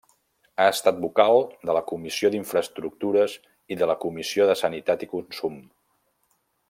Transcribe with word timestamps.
Ha 0.63 0.65
estat 0.75 1.01
vocal 1.01 1.43
de 1.69 1.75
la 1.77 1.83
Comissió 1.91 2.31
d'Infraestructures 2.35 3.35
i 3.75 3.77
de 3.83 3.91
la 3.93 3.97
Comissió 4.07 4.49
de 4.53 4.57
Sanitat 4.63 5.05
i 5.09 5.11
Consum. 5.13 5.61